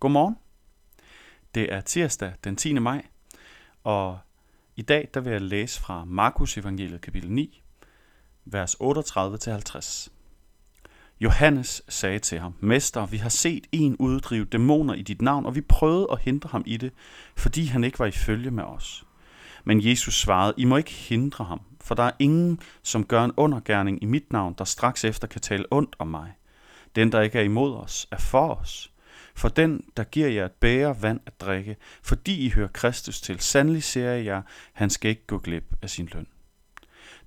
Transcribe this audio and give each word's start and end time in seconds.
Godmorgen. 0.00 0.36
Det 1.54 1.72
er 1.72 1.80
tirsdag 1.80 2.32
den 2.44 2.56
10. 2.56 2.78
maj, 2.78 3.06
og 3.84 4.18
i 4.76 4.82
dag 4.82 5.08
der 5.14 5.20
vil 5.20 5.32
jeg 5.32 5.40
læse 5.40 5.80
fra 5.80 6.04
Markus 6.04 6.58
evangeliet 6.58 7.00
kapitel 7.00 7.30
9, 7.30 7.62
vers 8.44 8.74
38-50. 8.74 10.08
Johannes 11.20 11.82
sagde 11.88 12.18
til 12.18 12.38
ham, 12.38 12.54
Mester, 12.60 13.06
vi 13.06 13.16
har 13.16 13.28
set 13.28 13.66
en 13.72 13.96
uddrive 13.96 14.44
dæmoner 14.44 14.94
i 14.94 15.02
dit 15.02 15.22
navn, 15.22 15.46
og 15.46 15.54
vi 15.54 15.60
prøvede 15.60 16.08
at 16.12 16.20
hindre 16.20 16.48
ham 16.48 16.62
i 16.66 16.76
det, 16.76 16.92
fordi 17.36 17.64
han 17.64 17.84
ikke 17.84 17.98
var 17.98 18.06
i 18.06 18.10
følge 18.10 18.50
med 18.50 18.64
os. 18.64 19.04
Men 19.64 19.86
Jesus 19.86 20.20
svarede, 20.20 20.54
I 20.56 20.64
må 20.64 20.76
ikke 20.76 20.92
hindre 20.92 21.44
ham, 21.44 21.60
for 21.80 21.94
der 21.94 22.02
er 22.02 22.12
ingen, 22.18 22.60
som 22.82 23.04
gør 23.04 23.24
en 23.24 23.32
undergærning 23.36 24.02
i 24.02 24.06
mit 24.06 24.32
navn, 24.32 24.54
der 24.58 24.64
straks 24.64 25.04
efter 25.04 25.28
kan 25.28 25.40
tale 25.40 25.64
ondt 25.70 25.96
om 25.98 26.08
mig. 26.08 26.32
Den, 26.96 27.12
der 27.12 27.20
ikke 27.20 27.38
er 27.38 27.42
imod 27.42 27.74
os, 27.74 28.08
er 28.10 28.18
for 28.18 28.54
os. 28.54 28.90
For 29.34 29.48
den, 29.48 29.84
der 29.96 30.04
giver 30.04 30.28
jer 30.28 30.44
et 30.44 30.52
bære 30.52 31.02
vand 31.02 31.20
at 31.26 31.40
drikke, 31.40 31.76
fordi 32.02 32.46
I 32.46 32.50
hører 32.50 32.68
Kristus 32.68 33.20
til, 33.20 33.40
sandelig 33.40 33.82
ser 33.82 34.10
jeg 34.10 34.24
jer, 34.24 34.42
han 34.72 34.90
skal 34.90 35.10
ikke 35.10 35.26
gå 35.26 35.38
glip 35.38 35.74
af 35.82 35.90
sin 35.90 36.08
løn. 36.12 36.26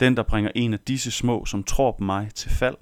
Den, 0.00 0.16
der 0.16 0.22
bringer 0.22 0.50
en 0.54 0.72
af 0.72 0.80
disse 0.80 1.10
små, 1.10 1.44
som 1.44 1.64
tror 1.64 1.92
på 1.92 2.04
mig, 2.04 2.30
til 2.34 2.50
fald, 2.50 2.76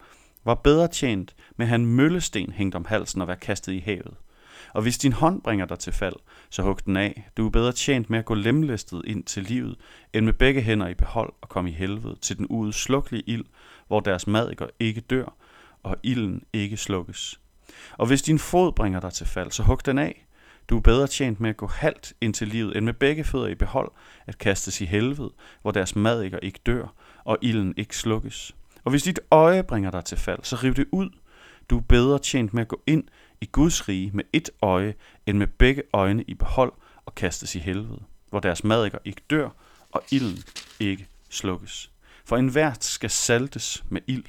var 0.45 0.55
bedre 0.55 0.89
tjent 0.89 1.35
med 1.57 1.67
han 1.67 1.87
møllesten 1.87 2.53
hængt 2.53 2.75
om 2.75 2.85
halsen 2.85 3.21
og 3.21 3.29
være 3.29 3.37
kastet 3.37 3.73
i 3.73 3.79
havet. 3.79 4.15
Og 4.75 4.83
hvis 4.83 4.99
din 4.99 5.13
hånd 5.13 5.43
bringer 5.43 5.67
dig 5.67 5.79
til 5.79 5.93
fald, 5.93 6.17
så 6.51 6.63
hug 6.63 6.85
den 6.87 6.97
af. 6.97 7.29
Du 7.37 7.47
er 7.47 7.51
bedre 7.51 7.73
tjent 7.73 8.11
med 8.11 8.19
at 8.19 8.25
gå 8.25 8.35
lemlæstet 8.35 9.03
ind 9.05 9.25
til 9.25 9.43
livet, 9.43 9.77
end 10.13 10.25
med 10.25 10.33
begge 10.33 10.63
hænder 10.63 10.89
i 10.89 10.95
behold 10.95 11.33
og 11.41 11.49
komme 11.49 11.71
i 11.71 11.73
helvede 11.73 12.17
til 12.21 12.39
den 12.39 12.47
uudslukkelige 12.51 13.23
ild, 13.27 13.45
hvor 13.87 14.01
deres 14.01 14.27
madikker 14.27 14.67
ikke 14.81 15.01
dør, 15.01 15.35
og 15.83 15.97
ilden 16.03 16.43
ikke 16.53 16.77
slukkes. 16.77 17.41
Og 17.93 18.07
hvis 18.07 18.23
din 18.23 18.39
fod 18.39 18.73
bringer 18.73 19.01
dig 19.01 19.13
til 19.13 19.27
fald, 19.27 19.51
så 19.51 19.63
hug 19.63 19.87
den 19.87 19.99
af. 19.99 20.25
Du 20.69 20.77
er 20.77 20.81
bedre 20.81 21.07
tjent 21.07 21.41
med 21.41 21.51
at 21.51 21.57
gå 21.57 21.67
halvt 21.67 22.13
ind 22.21 22.35
til 22.35 22.49
livet, 22.49 22.77
end 22.77 22.85
med 22.85 22.93
begge 22.93 23.25
fødder 23.25 23.47
i 23.47 23.55
behold, 23.55 23.93
at 24.27 24.39
kastes 24.39 24.81
i 24.81 24.85
helvede, 24.85 25.31
hvor 25.63 25.71
deres 25.71 25.97
madikker 25.97 26.39
ikke 26.39 26.61
dør, 26.67 26.95
og 27.25 27.39
ilden 27.43 27.75
ikke 27.77 27.97
slukkes. 27.97 28.55
Og 28.85 28.91
hvis 28.91 29.03
dit 29.03 29.21
øje 29.31 29.63
bringer 29.63 29.91
dig 29.91 30.05
til 30.05 30.19
fald, 30.19 30.39
så 30.43 30.57
riv 30.57 30.75
det 30.75 30.87
ud. 30.93 31.11
Du 31.71 31.77
er 31.79 31.83
bedre 31.83 32.19
tjent 32.19 32.55
med 32.55 32.63
at 32.63 32.69
gå 32.69 32.83
ind 32.87 33.05
i 33.41 33.49
Guds 33.53 33.89
rige 33.89 34.11
med 34.15 34.25
et 34.33 34.51
øje, 34.63 34.95
end 35.27 35.39
med 35.39 35.47
begge 35.47 35.83
øjne 35.93 36.23
i 36.23 36.35
behold 36.35 36.73
og 37.07 37.15
kastes 37.15 37.55
i 37.55 37.59
helvede, 37.59 38.03
hvor 38.31 38.41
deres 38.41 38.65
madikker 38.65 38.99
ikke 39.05 39.23
dør, 39.31 39.49
og 39.93 40.03
ilden 40.11 40.43
ikke 40.81 41.07
slukkes. 41.31 41.91
For 42.25 42.37
enhver 42.37 42.73
skal 42.81 43.11
saltes 43.11 43.85
med 43.89 44.01
ild. 44.07 44.25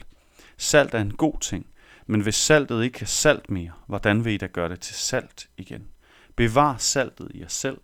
Salt 0.58 0.94
er 0.94 1.02
en 1.02 1.14
god 1.14 1.40
ting, 1.40 1.66
men 2.10 2.22
hvis 2.22 2.36
saltet 2.36 2.84
ikke 2.84 3.00
er 3.02 3.06
salt 3.06 3.50
mere, 3.50 3.72
hvordan 3.88 4.26
vil 4.26 4.34
I 4.34 4.38
da 4.38 4.48
gøre 4.48 4.70
det 4.70 4.80
til 4.80 4.96
salt 4.96 5.50
igen? 5.58 5.88
Bevar 6.36 6.78
saltet 6.78 7.32
i 7.34 7.40
jer 7.40 7.48
selv 7.48 7.78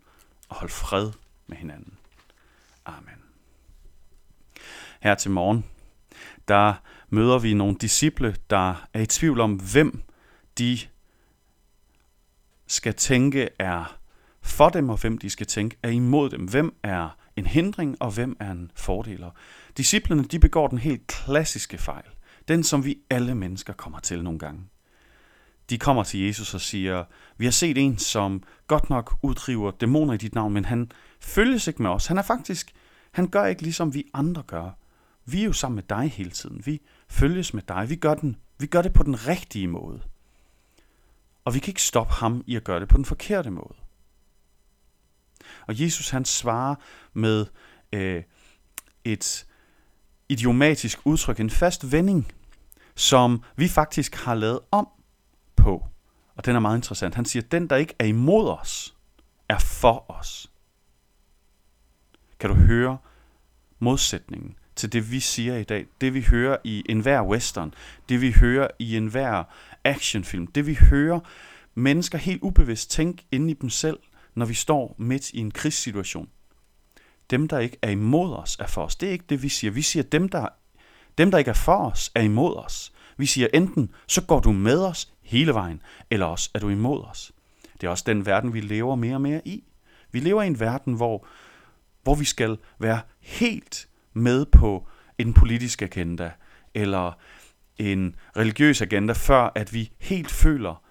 og 0.48 0.56
hold 0.56 0.70
fred 0.70 1.12
med 1.46 1.56
hinanden. 1.56 1.98
Amen. 2.86 3.22
Her 5.00 5.14
til 5.14 5.30
morgen, 5.30 5.64
der 6.48 6.74
møder 7.08 7.38
vi 7.38 7.54
nogle 7.54 7.76
disciple, 7.80 8.36
der 8.50 8.88
er 8.92 9.00
i 9.00 9.06
tvivl 9.06 9.40
om, 9.40 9.54
hvem 9.54 10.02
de 10.58 10.78
skal 12.66 12.94
tænke 12.94 13.48
er 13.58 13.98
for 14.42 14.68
dem, 14.68 14.88
og 14.88 15.00
hvem 15.00 15.18
de 15.18 15.30
skal 15.30 15.46
tænke 15.46 15.76
er 15.82 15.90
imod 15.90 16.30
dem. 16.30 16.44
Hvem 16.44 16.76
er 16.82 17.16
en 17.36 17.46
hindring, 17.46 17.96
og 18.02 18.10
hvem 18.10 18.36
er 18.40 18.50
en 18.50 18.70
fordel. 18.74 19.24
Disciplerne 19.76 20.24
de 20.24 20.38
begår 20.38 20.68
den 20.68 20.78
helt 20.78 21.06
klassiske 21.06 21.78
fejl. 21.78 22.15
Den, 22.48 22.64
som 22.64 22.84
vi 22.84 22.98
alle 23.10 23.34
mennesker 23.34 23.72
kommer 23.72 24.00
til 24.00 24.24
nogle 24.24 24.38
gange. 24.38 24.60
De 25.70 25.78
kommer 25.78 26.02
til 26.02 26.20
Jesus 26.20 26.54
og 26.54 26.60
siger, 26.60 27.04
vi 27.36 27.44
har 27.44 27.52
set 27.52 27.78
en, 27.78 27.98
som 27.98 28.42
godt 28.66 28.90
nok 28.90 29.18
uddriver 29.22 29.70
dæmoner 29.70 30.14
i 30.14 30.16
dit 30.16 30.34
navn, 30.34 30.52
men 30.52 30.64
han 30.64 30.92
følges 31.20 31.66
ikke 31.66 31.82
med 31.82 31.90
os. 31.90 32.06
Han 32.06 32.18
er 32.18 32.22
faktisk, 32.22 32.72
han 33.12 33.28
gør 33.28 33.44
ikke 33.44 33.62
ligesom 33.62 33.94
vi 33.94 34.04
andre 34.14 34.42
gør. 34.46 34.70
Vi 35.24 35.40
er 35.40 35.44
jo 35.44 35.52
sammen 35.52 35.74
med 35.74 35.82
dig 35.82 36.10
hele 36.10 36.30
tiden. 36.30 36.66
Vi 36.66 36.80
følges 37.08 37.54
med 37.54 37.62
dig. 37.68 37.90
Vi 37.90 37.96
gør, 37.96 38.14
den, 38.14 38.36
vi 38.58 38.66
gør 38.66 38.82
det 38.82 38.92
på 38.92 39.02
den 39.02 39.26
rigtige 39.26 39.68
måde. 39.68 40.02
Og 41.44 41.54
vi 41.54 41.58
kan 41.58 41.70
ikke 41.70 41.82
stoppe 41.82 42.12
ham 42.12 42.44
i 42.46 42.56
at 42.56 42.64
gøre 42.64 42.80
det 42.80 42.88
på 42.88 42.96
den 42.96 43.04
forkerte 43.04 43.50
måde. 43.50 43.74
Og 45.66 45.80
Jesus 45.80 46.10
han 46.10 46.24
svarer 46.24 46.74
med 47.12 47.46
øh, 47.92 48.22
et 49.04 49.46
idiomatisk 50.28 50.98
udtryk, 51.04 51.40
en 51.40 51.50
fast 51.50 51.92
vending, 51.92 52.32
som 52.94 53.42
vi 53.56 53.68
faktisk 53.68 54.14
har 54.14 54.34
lavet 54.34 54.60
om 54.70 54.88
på. 55.56 55.86
Og 56.36 56.44
den 56.44 56.56
er 56.56 56.60
meget 56.60 56.78
interessant. 56.78 57.14
Han 57.14 57.24
siger, 57.24 57.42
at 57.42 57.52
den, 57.52 57.66
der 57.70 57.76
ikke 57.76 57.94
er 57.98 58.04
imod 58.04 58.48
os, 58.48 58.96
er 59.48 59.58
for 59.58 60.10
os. 60.10 60.50
Kan 62.40 62.50
du 62.50 62.56
høre 62.56 62.98
modsætningen 63.78 64.56
til 64.76 64.92
det, 64.92 65.10
vi 65.10 65.20
siger 65.20 65.56
i 65.56 65.64
dag? 65.64 65.86
Det, 66.00 66.14
vi 66.14 66.22
hører 66.22 66.56
i 66.64 66.82
enhver 66.88 67.22
western, 67.22 67.74
det, 68.08 68.20
vi 68.20 68.32
hører 68.32 68.68
i 68.78 68.96
enhver 68.96 69.44
actionfilm, 69.84 70.46
det, 70.46 70.66
vi 70.66 70.74
hører 70.74 71.20
mennesker 71.74 72.18
helt 72.18 72.42
ubevidst 72.42 72.90
tænke 72.90 73.26
inde 73.32 73.50
i 73.50 73.54
dem 73.54 73.70
selv, 73.70 73.98
når 74.34 74.46
vi 74.46 74.54
står 74.54 74.94
midt 74.98 75.30
i 75.30 75.38
en 75.38 75.50
krigssituation. 75.50 76.28
Dem, 77.30 77.48
der 77.48 77.58
ikke 77.58 77.78
er 77.82 77.90
imod 77.90 78.32
os, 78.32 78.56
er 78.60 78.66
for 78.66 78.82
os. 78.84 78.96
Det 78.96 79.08
er 79.08 79.12
ikke 79.12 79.24
det, 79.28 79.42
vi 79.42 79.48
siger. 79.48 79.70
Vi 79.70 79.82
siger, 79.82 80.02
dem, 80.02 80.28
der, 80.28 80.48
dem, 81.18 81.30
der 81.30 81.38
ikke 81.38 81.48
er 81.48 81.54
for 81.54 81.90
os, 81.90 82.12
er 82.14 82.20
imod 82.22 82.56
os. 82.56 82.92
Vi 83.16 83.26
siger 83.26 83.48
enten, 83.54 83.90
så 84.06 84.22
går 84.22 84.40
du 84.40 84.52
med 84.52 84.84
os 84.84 85.12
hele 85.22 85.54
vejen, 85.54 85.82
eller 86.10 86.26
også 86.26 86.50
er 86.54 86.58
du 86.58 86.68
imod 86.68 87.04
os. 87.04 87.32
Det 87.80 87.86
er 87.86 87.90
også 87.90 88.04
den 88.06 88.26
verden, 88.26 88.54
vi 88.54 88.60
lever 88.60 88.94
mere 88.94 89.14
og 89.14 89.20
mere 89.20 89.48
i. 89.48 89.64
Vi 90.12 90.20
lever 90.20 90.42
i 90.42 90.46
en 90.46 90.60
verden, 90.60 90.94
hvor, 90.94 91.26
hvor 92.02 92.14
vi 92.14 92.24
skal 92.24 92.58
være 92.78 93.00
helt 93.20 93.88
med 94.12 94.46
på 94.46 94.88
en 95.18 95.34
politisk 95.34 95.82
agenda, 95.82 96.30
eller 96.74 97.12
en 97.76 98.16
religiøs 98.36 98.82
agenda, 98.82 99.12
før 99.12 99.52
at 99.54 99.74
vi 99.74 99.92
helt 100.00 100.30
føler, 100.30 100.82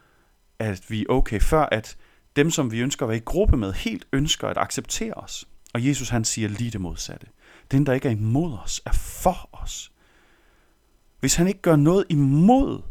at 0.59 0.85
vi 0.89 1.01
er 1.01 1.05
okay, 1.09 1.39
før 1.39 1.67
at 1.71 1.97
dem, 2.35 2.51
som 2.51 2.71
vi 2.71 2.79
ønsker 2.79 3.05
at 3.05 3.09
være 3.09 3.17
i 3.17 3.23
gruppe 3.25 3.57
med, 3.57 3.73
helt 3.73 4.07
ønsker 4.13 4.47
at 4.47 4.57
acceptere 4.57 5.13
os. 5.13 5.47
Og 5.75 5.85
Jesus 5.87 6.09
han 6.09 6.25
siger 6.25 6.47
lige 6.47 6.71
det 6.71 6.81
modsatte. 6.81 7.27
Den, 7.71 7.85
der 7.85 7.93
ikke 7.93 8.07
er 8.07 8.11
imod 8.11 8.57
os, 8.57 8.81
er 8.85 8.91
for 8.91 9.49
os. 9.51 9.91
Hvis 11.19 11.35
han 11.35 11.47
ikke 11.47 11.61
gør 11.61 11.75
noget 11.75 12.05
imod 12.09 12.81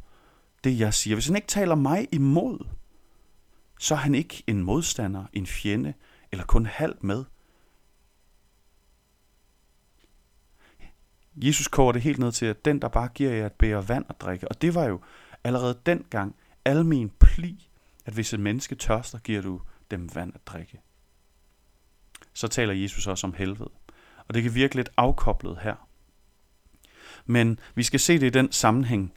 det, 0.64 0.78
jeg 0.78 0.94
siger, 0.94 1.16
hvis 1.16 1.26
han 1.26 1.36
ikke 1.36 1.48
taler 1.48 1.74
mig 1.74 2.08
imod, 2.12 2.66
så 3.80 3.94
er 3.94 3.98
han 3.98 4.14
ikke 4.14 4.42
en 4.46 4.62
modstander, 4.62 5.24
en 5.32 5.46
fjende, 5.46 5.94
eller 6.32 6.44
kun 6.44 6.66
halvt 6.66 7.04
med. 7.04 7.24
Jesus 11.36 11.68
koger 11.68 11.92
det 11.92 12.02
helt 12.02 12.18
ned 12.18 12.32
til, 12.32 12.46
at 12.46 12.64
den, 12.64 12.82
der 12.82 12.88
bare 12.88 13.08
giver 13.08 13.32
jer 13.32 13.46
et 13.46 13.52
bære 13.52 13.88
vand 13.88 14.04
at 14.08 14.20
drikke, 14.20 14.48
og 14.48 14.62
det 14.62 14.74
var 14.74 14.84
jo 14.84 15.00
allerede 15.44 15.80
dengang 15.86 16.36
almen 16.64 17.10
pli, 17.10 17.68
at 18.04 18.14
hvis 18.14 18.32
et 18.32 18.40
menneske 18.40 18.74
tørster, 18.74 19.18
giver 19.18 19.42
du 19.42 19.60
dem 19.90 20.14
vand 20.14 20.32
at 20.34 20.46
drikke. 20.46 20.80
Så 22.34 22.48
taler 22.48 22.74
Jesus 22.74 23.06
også 23.06 23.26
om 23.26 23.34
helvede. 23.34 23.70
Og 24.28 24.34
det 24.34 24.42
kan 24.42 24.54
virke 24.54 24.74
lidt 24.74 24.90
afkoblet 24.96 25.58
her. 25.62 25.88
Men 27.26 27.58
vi 27.74 27.82
skal 27.82 28.00
se 28.00 28.18
det 28.18 28.26
i 28.26 28.30
den 28.30 28.52
sammenhæng, 28.52 29.12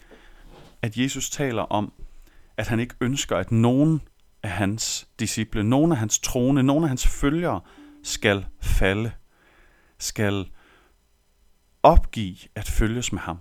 at 0.82 0.98
Jesus 0.98 1.30
taler 1.30 1.62
om, 1.62 1.94
at 2.58 2.68
han 2.68 2.80
ikke 2.80 2.96
ønsker, 3.02 3.38
at 3.38 3.52
nogen 3.52 4.02
af 4.44 4.50
hans 4.50 5.08
disciple, 5.20 5.64
nogen 5.64 5.92
af 5.92 5.98
hans 5.98 6.20
trone, 6.20 6.64
nogen 6.64 6.84
af 6.84 6.90
hans 6.90 7.08
følgere 7.08 7.62
skal 8.04 8.46
falde, 8.62 9.12
skal 9.98 10.50
opgive 11.84 12.38
at 12.56 12.68
følges 12.68 13.12
med 13.12 13.20
ham. 13.20 13.40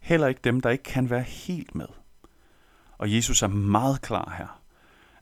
Heller 0.00 0.26
ikke 0.26 0.40
dem, 0.44 0.60
der 0.60 0.70
ikke 0.70 0.84
kan 0.84 1.10
være 1.10 1.22
helt 1.22 1.74
med. 1.74 1.86
Og 2.98 3.14
Jesus 3.14 3.42
er 3.42 3.48
meget 3.48 4.00
klar 4.00 4.34
her. 4.38 4.59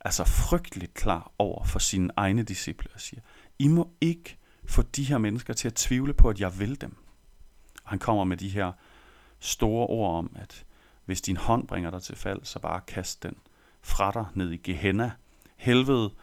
Altså 0.00 0.25
frygteligt 0.25 0.95
klar 0.95 1.33
over 1.39 1.65
for 1.65 1.79
sine 1.79 2.11
egne 2.17 2.43
disciple 2.43 2.91
og 2.95 3.00
siger, 3.00 3.21
I 3.59 3.69
må 3.69 3.91
ikke 4.00 4.39
få 4.65 4.83
de 4.83 5.05
her 5.05 5.19
mennesker 5.19 5.53
til 5.53 5.69
at 5.69 5.75
tvivle 5.75 6.15
på, 6.15 6.31
at 6.31 6.41
jeg 6.41 6.59
vil 6.59 6.81
dem. 6.81 6.97
Og 7.85 7.91
han 7.91 7.99
kommer 7.99 8.25
med 8.25 8.37
de 8.37 8.49
her 8.49 8.73
store 9.39 9.87
ord 9.87 10.19
om, 10.19 10.37
at 10.37 10.65
hvis 11.05 11.21
din 11.21 11.37
hånd 11.37 11.67
bringer 11.67 11.91
dig 11.91 12.03
til 12.03 12.17
fald, 12.17 12.45
så 12.45 12.59
bare 12.59 12.81
kast 12.87 13.23
den 13.23 13.37
fra 13.83 14.11
dig 14.11 14.27
ned 14.35 14.50
i 14.50 14.56
Gehenna, 14.56 15.12
helvede. 15.56 16.15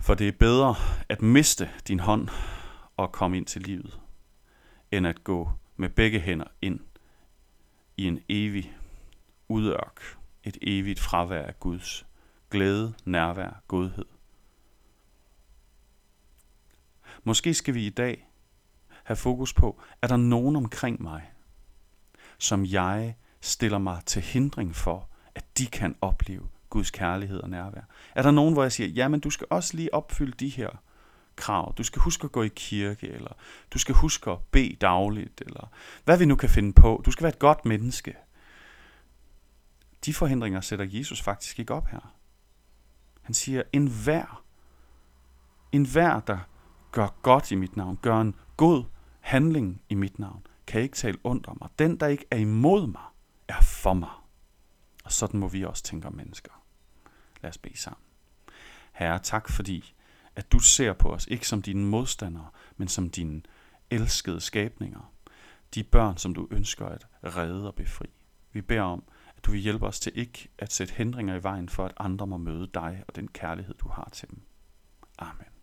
For 0.00 0.14
det 0.14 0.28
er 0.28 0.32
bedre 0.32 0.74
at 1.08 1.22
miste 1.22 1.70
din 1.88 2.00
hånd 2.00 2.28
og 2.96 3.12
komme 3.12 3.36
ind 3.36 3.46
til 3.46 3.62
livet, 3.62 4.00
end 4.90 5.06
at 5.06 5.24
gå 5.24 5.50
med 5.76 5.88
begge 5.88 6.20
hænder 6.20 6.44
ind 6.62 6.80
i 7.96 8.04
en 8.04 8.20
evig 8.28 8.76
udørk, 9.48 10.18
et 10.44 10.58
evigt 10.62 11.00
fravær 11.00 11.42
af 11.42 11.60
Guds 11.60 12.06
glæde, 12.54 12.94
nærvær, 13.04 13.62
godhed. 13.68 14.04
Måske 17.24 17.54
skal 17.54 17.74
vi 17.74 17.86
i 17.86 17.90
dag 17.90 18.28
have 19.04 19.16
fokus 19.16 19.52
på, 19.52 19.82
er 20.02 20.06
der 20.06 20.16
nogen 20.16 20.56
omkring 20.56 21.02
mig, 21.02 21.32
som 22.38 22.64
jeg 22.64 23.16
stiller 23.40 23.78
mig 23.78 24.02
til 24.06 24.22
hindring 24.22 24.74
for 24.74 25.08
at 25.34 25.58
de 25.58 25.66
kan 25.66 25.96
opleve 26.00 26.48
Guds 26.70 26.90
kærlighed 26.90 27.40
og 27.40 27.50
nærvær? 27.50 27.82
Er 28.14 28.22
der 28.22 28.30
nogen, 28.30 28.54
hvor 28.54 28.62
jeg 28.62 28.72
siger, 28.72 28.88
ja, 28.88 29.08
men 29.08 29.20
du 29.20 29.30
skal 29.30 29.46
også 29.50 29.76
lige 29.76 29.94
opfylde 29.94 30.32
de 30.32 30.48
her 30.48 30.70
krav. 31.36 31.74
Du 31.78 31.82
skal 31.82 32.02
huske 32.02 32.24
at 32.24 32.32
gå 32.32 32.42
i 32.42 32.50
kirke, 32.56 33.08
eller 33.08 33.32
du 33.70 33.78
skal 33.78 33.94
huske 33.94 34.30
at 34.30 34.38
bede 34.50 34.76
dagligt, 34.76 35.40
eller 35.40 35.70
hvad 36.04 36.18
vi 36.18 36.24
nu 36.24 36.36
kan 36.36 36.48
finde 36.48 36.72
på. 36.72 37.02
Du 37.06 37.10
skal 37.10 37.22
være 37.22 37.32
et 37.32 37.38
godt 37.38 37.64
menneske. 37.64 38.16
De 40.04 40.14
forhindringer 40.14 40.60
sætter 40.60 40.84
Jesus 40.88 41.22
faktisk 41.22 41.58
ikke 41.58 41.74
op 41.74 41.88
her. 41.88 42.14
Han 43.24 43.34
siger, 43.34 43.62
en 43.72 43.86
hver, 43.86 44.44
en 45.72 45.86
hver, 45.86 46.20
der 46.20 46.38
gør 46.92 47.08
godt 47.22 47.50
i 47.50 47.54
mit 47.54 47.76
navn, 47.76 47.98
gør 48.02 48.20
en 48.20 48.34
god 48.56 48.84
handling 49.20 49.82
i 49.88 49.94
mit 49.94 50.18
navn, 50.18 50.46
kan 50.66 50.80
ikke 50.80 50.96
tale 50.96 51.18
ondt 51.24 51.46
om 51.46 51.58
mig. 51.60 51.70
Den, 51.78 51.96
der 52.00 52.06
ikke 52.06 52.24
er 52.30 52.36
imod 52.36 52.86
mig, 52.86 53.02
er 53.48 53.60
for 53.60 53.92
mig. 53.94 54.10
Og 55.04 55.12
sådan 55.12 55.40
må 55.40 55.48
vi 55.48 55.64
også 55.64 55.82
tænke 55.82 56.06
om 56.06 56.14
mennesker. 56.14 56.62
Lad 57.42 57.50
os 57.50 57.58
bede 57.58 57.78
sammen. 57.78 58.02
Herre, 58.92 59.18
tak 59.18 59.48
fordi, 59.48 59.94
at 60.36 60.52
du 60.52 60.58
ser 60.58 60.92
på 60.92 61.12
os 61.12 61.26
ikke 61.26 61.48
som 61.48 61.62
dine 61.62 61.86
modstandere, 61.86 62.48
men 62.76 62.88
som 62.88 63.10
dine 63.10 63.42
elskede 63.90 64.40
skabninger. 64.40 65.12
De 65.74 65.82
børn, 65.82 66.16
som 66.16 66.34
du 66.34 66.48
ønsker 66.50 66.86
at 66.86 67.06
redde 67.24 67.66
og 67.66 67.74
befri. 67.74 68.06
Vi 68.52 68.60
beder 68.60 68.82
om, 68.82 69.02
du 69.46 69.50
vil 69.50 69.60
hjælpe 69.60 69.86
os 69.86 70.00
til 70.00 70.12
ikke 70.14 70.48
at 70.58 70.72
sætte 70.72 70.94
hindringer 70.94 71.36
i 71.36 71.42
vejen 71.42 71.68
for, 71.68 71.84
at 71.84 71.92
andre 71.96 72.26
må 72.26 72.36
møde 72.36 72.70
dig 72.74 73.04
og 73.08 73.16
den 73.16 73.28
kærlighed, 73.28 73.74
du 73.74 73.88
har 73.88 74.08
til 74.12 74.30
dem. 74.30 74.42
Amen. 75.18 75.53